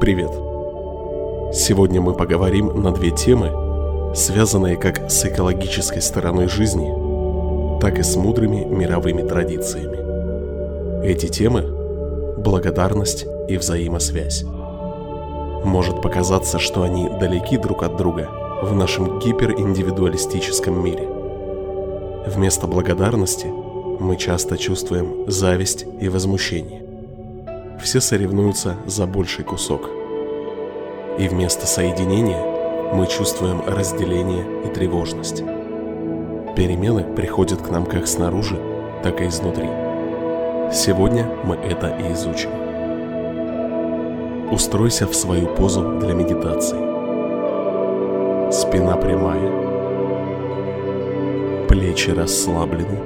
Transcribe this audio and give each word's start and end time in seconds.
Привет! 0.00 0.30
Сегодня 1.54 2.00
мы 2.00 2.14
поговорим 2.14 2.68
на 2.82 2.90
две 2.90 3.10
темы, 3.10 4.14
связанные 4.16 4.78
как 4.78 5.10
с 5.10 5.26
экологической 5.26 6.00
стороной 6.00 6.48
жизни, 6.48 6.90
так 7.82 7.98
и 7.98 8.02
с 8.02 8.16
мудрыми 8.16 8.64
мировыми 8.64 9.20
традициями. 9.20 11.04
Эти 11.04 11.26
темы– 11.26 11.66
благодарность 12.38 13.26
и 13.46 13.58
взаимосвязь. 13.58 14.42
Может 15.64 16.00
показаться, 16.00 16.58
что 16.58 16.82
они 16.82 17.10
далеки 17.20 17.58
друг 17.58 17.82
от 17.82 17.98
друга 17.98 18.30
в 18.62 18.74
нашем 18.74 19.18
гипериндивидуалистическом 19.18 20.82
мире. 20.82 21.06
Вместо 22.26 22.66
благодарности 22.66 23.48
мы 24.00 24.16
часто 24.16 24.56
чувствуем 24.56 25.30
зависть 25.30 25.84
и 26.00 26.08
возмущение. 26.08 26.89
Все 27.82 28.00
соревнуются 28.00 28.76
за 28.86 29.06
больший 29.06 29.42
кусок. 29.44 29.88
И 31.18 31.28
вместо 31.28 31.66
соединения 31.66 32.42
мы 32.92 33.06
чувствуем 33.06 33.62
разделение 33.66 34.44
и 34.66 34.68
тревожность. 34.68 35.42
Перемены 36.56 37.04
приходят 37.14 37.62
к 37.62 37.70
нам 37.70 37.86
как 37.86 38.06
снаружи, 38.06 38.60
так 39.02 39.22
и 39.22 39.28
изнутри. 39.28 39.68
Сегодня 40.72 41.26
мы 41.44 41.56
это 41.56 41.88
и 41.88 42.12
изучим. 42.12 42.50
Устройся 44.52 45.06
в 45.06 45.14
свою 45.14 45.46
позу 45.46 45.98
для 46.00 46.12
медитации. 46.12 46.90
Спина 48.52 48.96
прямая, 48.96 49.50
плечи 51.66 52.10
расслаблены, 52.10 52.98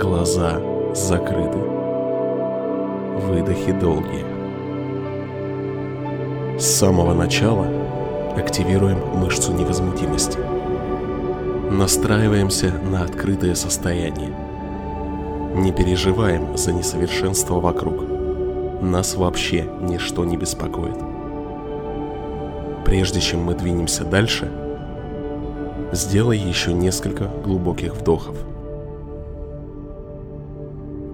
глаза 0.00 0.60
закрыты, 0.94 1.77
выдохи 3.18 3.72
долгие. 3.72 4.24
С 6.58 6.64
самого 6.64 7.14
начала 7.14 7.66
активируем 8.36 8.98
мышцу 9.14 9.52
невозмутимости. 9.52 10.38
Настраиваемся 11.70 12.72
на 12.90 13.02
открытое 13.02 13.54
состояние. 13.54 14.34
Не 15.54 15.72
переживаем 15.72 16.56
за 16.56 16.72
несовершенство 16.72 17.60
вокруг. 17.60 18.02
Нас 18.80 19.16
вообще 19.16 19.68
ничто 19.82 20.24
не 20.24 20.36
беспокоит. 20.36 20.96
Прежде 22.84 23.20
чем 23.20 23.42
мы 23.42 23.54
двинемся 23.54 24.04
дальше, 24.04 24.50
сделай 25.92 26.38
еще 26.38 26.72
несколько 26.72 27.26
глубоких 27.44 27.94
вдохов. 27.94 28.36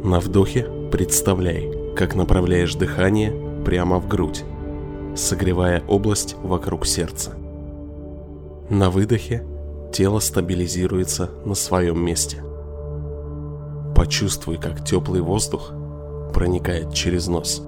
На 0.04 0.20
вдохе 0.20 0.66
представляй, 0.92 1.83
как 1.96 2.14
направляешь 2.14 2.74
дыхание 2.74 3.32
прямо 3.64 3.98
в 3.98 4.08
грудь, 4.08 4.44
согревая 5.16 5.82
область 5.86 6.36
вокруг 6.42 6.86
сердца. 6.86 7.34
На 8.68 8.90
выдохе 8.90 9.46
тело 9.92 10.18
стабилизируется 10.18 11.30
на 11.44 11.54
своем 11.54 12.04
месте. 12.04 12.42
Почувствуй, 13.94 14.58
как 14.58 14.84
теплый 14.84 15.20
воздух 15.20 15.72
проникает 16.32 16.92
через 16.92 17.28
нос. 17.28 17.62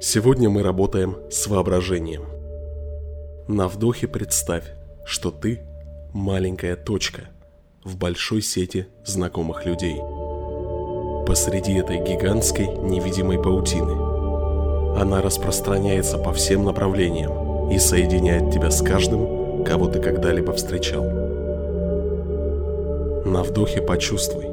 Сегодня 0.00 0.48
мы 0.48 0.62
работаем 0.62 1.16
с 1.30 1.46
воображением. 1.46 2.24
На 3.48 3.68
вдохе 3.68 4.06
представь, 4.06 4.64
что 5.04 5.30
ты 5.30 5.60
маленькая 6.12 6.76
точка 6.76 7.22
в 7.82 7.96
большой 7.96 8.42
сети 8.42 8.86
знакомых 9.04 9.66
людей. 9.66 9.96
Посреди 11.26 11.74
этой 11.74 11.98
гигантской 11.98 12.66
невидимой 12.66 13.42
паутины. 13.42 13.92
Она 15.00 15.22
распространяется 15.22 16.18
по 16.18 16.32
всем 16.32 16.64
направлениям 16.64 17.70
и 17.70 17.78
соединяет 17.78 18.52
тебя 18.52 18.70
с 18.70 18.82
каждым, 18.82 19.64
кого 19.64 19.88
ты 19.88 20.00
когда-либо 20.00 20.52
встречал. 20.52 21.02
На 23.24 23.42
вдохе 23.42 23.80
почувствуй, 23.80 24.46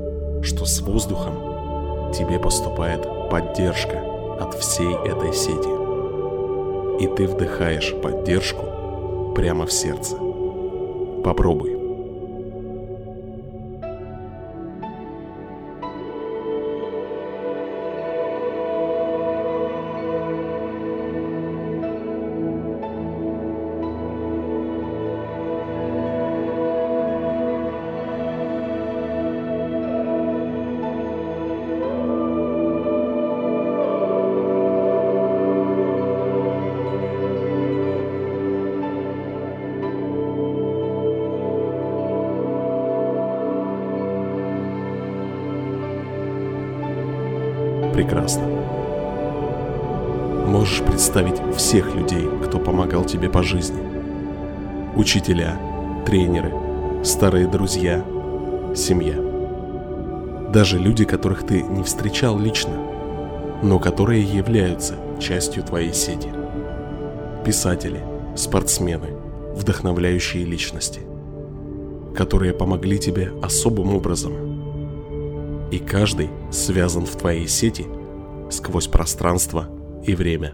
что 0.44 0.66
с 0.66 0.80
воздухом 0.82 2.14
тебе 2.14 2.40
поступает 2.40 3.06
поддержка 3.30 4.00
от 4.40 4.56
всей 4.56 4.96
этой 5.06 5.34
сети. 5.34 7.04
И 7.04 7.08
ты 7.16 7.28
вдыхаешь 7.28 7.94
поддержку 8.02 9.34
прямо 9.36 9.66
в 9.66 9.72
сердце. 9.72 10.16
Попробуй. 11.24 11.71
Прекрасно. 48.02 48.44
Можешь 50.48 50.82
представить 50.82 51.40
всех 51.56 51.96
людей, 51.96 52.28
кто 52.44 52.58
помогал 52.58 53.06
тебе 53.06 53.30
по 53.30 53.44
жизни. 53.44 53.80
Учителя, 54.96 55.60
тренеры, 56.06 56.52
старые 57.04 57.48
друзья, 57.48 58.04
семья. 58.76 59.14
Даже 60.52 60.80
люди, 60.80 61.06
которых 61.06 61.46
ты 61.46 61.62
не 61.62 61.84
встречал 61.84 62.40
лично, 62.40 62.74
но 63.62 63.78
которые 63.78 64.24
являются 64.24 64.96
частью 65.20 65.64
твоей 65.64 65.94
сети. 65.94 66.30
Писатели, 67.46 68.02
спортсмены, 68.36 69.10
вдохновляющие 69.54 70.44
личности, 70.44 71.02
которые 72.16 72.54
помогли 72.54 72.98
тебе 72.98 73.32
особым 73.44 73.96
образом– 73.96 74.34
и 75.72 75.80
каждый 75.80 76.30
связан 76.52 77.06
в 77.06 77.16
твоей 77.16 77.48
сети 77.48 77.86
сквозь 78.50 78.88
пространство 78.88 79.70
и 80.06 80.14
время. 80.14 80.54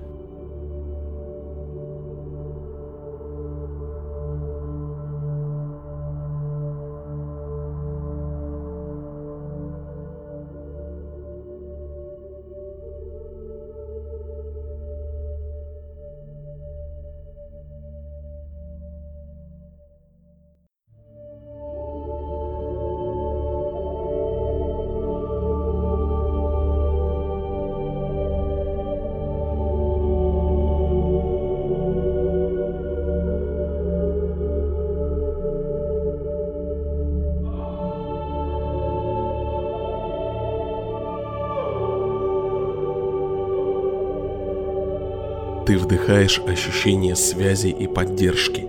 Вдыхаешь 45.88 46.42
ощущение 46.46 47.16
связи 47.16 47.70
и 47.70 47.88
поддержки. 47.88 48.68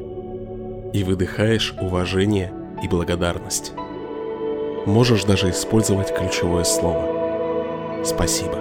И 0.93 1.03
выдыхаешь 1.03 1.75
уважение 1.81 2.53
и 2.81 2.87
благодарность. 2.87 3.73
Можешь 4.87 5.25
даже 5.25 5.51
использовать 5.51 6.15
ключевое 6.15 6.63
слово. 6.63 8.05
Спасибо. 8.05 8.59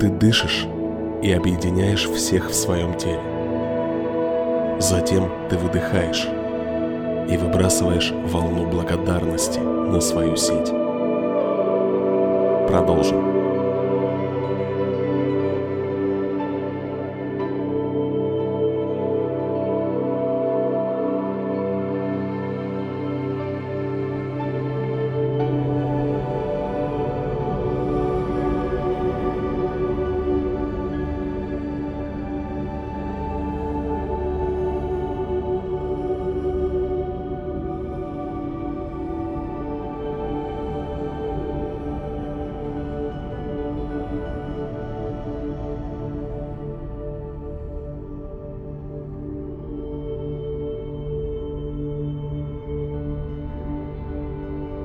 Ты 0.00 0.08
дышишь 0.08 0.66
и 1.22 1.30
объединяешь 1.32 2.08
всех 2.08 2.48
в 2.48 2.54
своем 2.54 2.94
теле. 2.94 3.20
Затем 4.78 5.30
ты 5.50 5.58
выдыхаешь 5.58 6.28
и 7.30 7.36
выбрасываешь 7.36 8.10
волну 8.10 8.66
благодарности 8.70 9.58
на 9.58 10.00
свою 10.00 10.34
сеть. 10.34 10.70
Продолжим. 12.68 13.59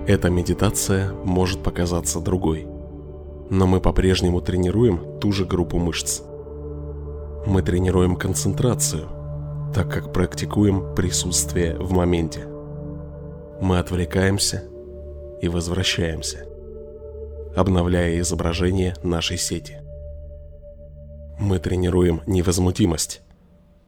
Эта 0.07 0.29
медитация 0.29 1.11
может 1.13 1.63
показаться 1.63 2.19
другой, 2.19 2.67
но 3.49 3.65
мы 3.65 3.81
по-прежнему 3.81 4.39
тренируем 4.39 5.19
ту 5.19 5.31
же 5.31 5.45
группу 5.45 5.79
мышц. 5.79 6.21
Мы 7.47 7.63
тренируем 7.63 8.15
концентрацию, 8.15 9.07
так 9.73 9.91
как 9.91 10.13
практикуем 10.13 10.93
присутствие 10.93 11.75
в 11.79 11.91
моменте. 11.91 12.45
Мы 13.59 13.79
отвлекаемся 13.79 14.65
и 15.41 15.47
возвращаемся, 15.47 16.45
обновляя 17.55 18.19
изображение 18.19 18.93
нашей 19.01 19.37
сети. 19.37 19.81
Мы 21.39 21.57
тренируем 21.57 22.21
невозмутимость, 22.27 23.21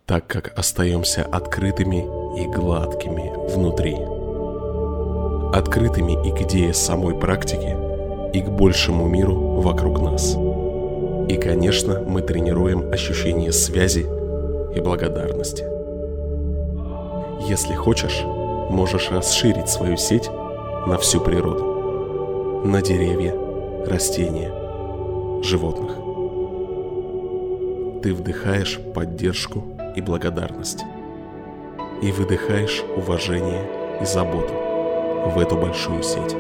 так 0.08 0.26
как 0.26 0.58
остаемся 0.58 1.24
открытыми 1.24 2.08
и 2.42 2.48
гладкими 2.48 3.34
внутри 3.54 3.98
открытыми 5.54 6.28
и 6.28 6.32
к 6.32 6.42
идее 6.42 6.74
самой 6.74 7.16
практики, 7.16 7.76
и 8.34 8.42
к 8.42 8.50
большему 8.50 9.08
миру 9.08 9.62
вокруг 9.62 10.02
нас. 10.02 10.36
И, 11.30 11.38
конечно, 11.38 12.02
мы 12.02 12.22
тренируем 12.22 12.92
ощущение 12.92 13.52
связи 13.52 14.06
и 14.76 14.82
благодарности. 14.82 15.64
Если 17.48 17.74
хочешь, 17.74 18.24
можешь 18.70 19.12
расширить 19.12 19.70
свою 19.70 19.98
сеть 19.98 20.30
на 20.86 20.98
всю 20.98 21.22
природу, 21.22 22.64
на 22.66 22.82
деревья, 22.82 23.34
растения, 23.86 24.52
животных. 25.44 25.96
Ты 28.04 28.14
вдыхаешь 28.14 28.80
поддержку 28.94 29.64
и 29.96 30.02
благодарность, 30.02 30.84
и 32.02 32.12
выдыхаешь 32.12 32.84
уважение 32.96 33.64
и 34.02 34.06
заботу 34.06 34.57
в 35.28 35.40
эту 35.40 35.58
большую 35.58 36.04
сеть. 36.04 36.36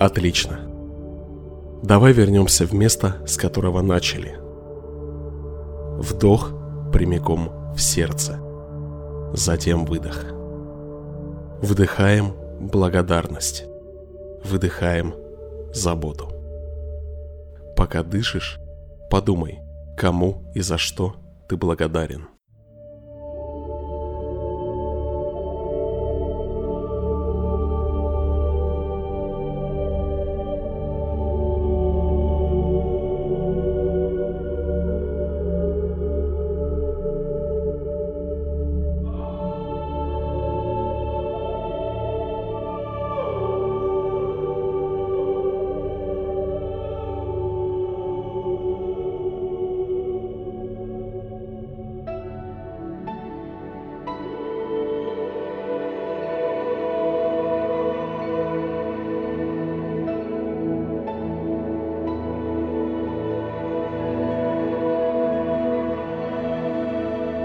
Отлично. 0.00 0.60
Давай 1.82 2.14
вернемся 2.14 2.64
в 2.64 2.72
место, 2.72 3.16
с 3.26 3.36
которого 3.36 3.82
начали. 3.82 4.38
Вдох 6.00 6.54
прямиком 6.90 7.74
в 7.74 7.82
сердце. 7.82 8.40
Затем 9.34 9.84
выдох. 9.84 10.24
Вдыхаем 11.60 12.32
благодарность. 12.60 13.66
Выдыхаем 14.42 15.12
заботу. 15.74 16.30
Пока 17.76 18.02
дышишь, 18.02 18.58
подумай, 19.10 19.60
кому 19.98 20.50
и 20.54 20.62
за 20.62 20.78
что 20.78 21.16
ты 21.46 21.58
благодарен. 21.58 22.26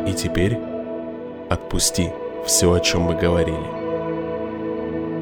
И 0.07 0.13
теперь 0.13 0.57
отпусти 1.49 2.11
все, 2.45 2.71
о 2.71 2.79
чем 2.79 3.01
мы 3.01 3.15
говорили. 3.15 3.85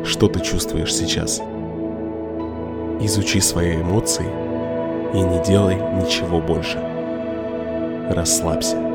Что 0.05 0.27
ты 0.27 0.41
чувствуешь 0.41 0.93
сейчас? 0.93 1.39
Изучи 2.99 3.39
свои 3.39 3.75
эмоции 3.75 4.25
и 5.13 5.21
не 5.21 5.43
делай 5.43 5.75
ничего 5.75 6.39
больше. 6.41 6.77
Расслабься. 8.09 8.92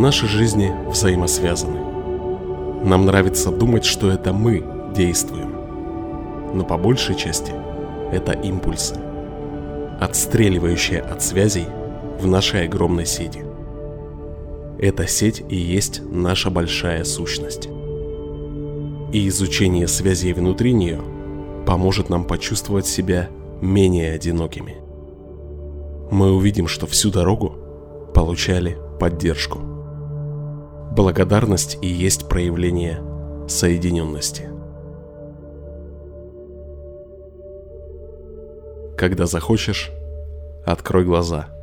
Наши 0.00 0.26
жизни 0.26 0.72
взаимосвязаны. 0.88 1.78
Нам 2.82 3.04
нравится 3.04 3.50
думать, 3.50 3.84
что 3.84 4.10
это 4.10 4.32
мы 4.32 4.64
действуем. 4.96 5.54
Но 6.54 6.64
по 6.64 6.78
большей 6.78 7.14
части 7.14 7.52
это 8.10 8.32
импульсы, 8.32 8.94
отстреливающие 10.00 11.02
от 11.02 11.22
связей 11.22 11.66
в 12.18 12.26
нашей 12.26 12.64
огромной 12.64 13.04
сети. 13.04 13.44
Эта 14.78 15.06
сеть 15.06 15.44
и 15.50 15.56
есть 15.56 16.00
наша 16.10 16.48
большая 16.48 17.04
сущность. 17.04 17.68
И 19.12 19.28
изучение 19.28 19.86
связей 19.86 20.32
внутри 20.32 20.72
нее 20.72 21.02
поможет 21.66 22.08
нам 22.08 22.24
почувствовать 22.24 22.86
себя 22.86 23.28
менее 23.60 24.14
одинокими. 24.14 24.78
Мы 26.10 26.32
увидим, 26.32 26.68
что 26.68 26.86
всю 26.86 27.10
дорогу 27.10 27.54
получали 28.14 28.78
поддержку– 28.98 29.58
Благодарность 30.90 31.78
и 31.82 31.86
есть 31.86 32.28
проявление 32.28 33.02
соединенности. 33.48 34.48
Когда 38.96 39.26
захочешь, 39.26 39.90
открой 40.66 41.04
глаза– 41.04 41.48